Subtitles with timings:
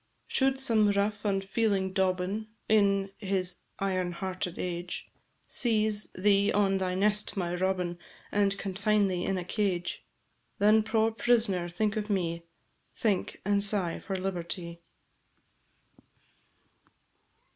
[0.25, 5.07] Should some rough, unfeeling dobbin, In this iron hearted age,
[5.45, 7.99] Seize thee on thy nest, my Robin,
[8.31, 10.03] And confine thee in a cage,
[10.57, 11.69] Then, poor prisoner!
[11.69, 12.41] think of me
[12.95, 14.81] Think, and sigh for liberty.